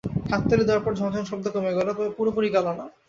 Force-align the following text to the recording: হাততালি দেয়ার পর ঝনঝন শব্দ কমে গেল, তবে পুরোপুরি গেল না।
হাততালি 0.29 0.63
দেয়ার 0.65 0.83
পর 0.85 0.93
ঝনঝন 0.99 1.23
শব্দ 1.31 1.45
কমে 1.55 1.75
গেল, 1.77 1.87
তবে 1.97 2.11
পুরোপুরি 2.17 2.49
গেল 2.55 2.67
না। 2.79 2.85